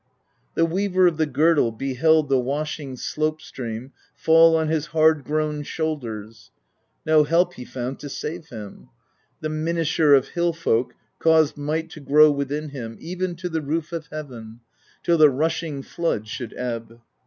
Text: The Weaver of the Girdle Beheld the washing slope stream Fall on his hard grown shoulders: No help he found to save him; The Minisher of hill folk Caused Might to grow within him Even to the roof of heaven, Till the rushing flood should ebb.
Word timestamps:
The 0.55 0.65
Weaver 0.65 1.05
of 1.05 1.17
the 1.17 1.27
Girdle 1.27 1.71
Beheld 1.71 2.27
the 2.27 2.39
washing 2.39 2.97
slope 2.97 3.39
stream 3.39 3.91
Fall 4.15 4.55
on 4.55 4.67
his 4.67 4.87
hard 4.87 5.23
grown 5.23 5.61
shoulders: 5.61 6.49
No 7.05 7.23
help 7.23 7.53
he 7.53 7.65
found 7.65 7.99
to 7.99 8.09
save 8.09 8.47
him; 8.49 8.89
The 9.41 9.49
Minisher 9.49 10.15
of 10.17 10.29
hill 10.29 10.53
folk 10.53 10.95
Caused 11.19 11.55
Might 11.55 11.91
to 11.91 11.99
grow 11.99 12.31
within 12.31 12.69
him 12.69 12.97
Even 12.99 13.35
to 13.35 13.47
the 13.47 13.61
roof 13.61 13.91
of 13.93 14.07
heaven, 14.07 14.61
Till 15.03 15.19
the 15.19 15.29
rushing 15.29 15.83
flood 15.83 16.27
should 16.27 16.55
ebb. 16.57 16.99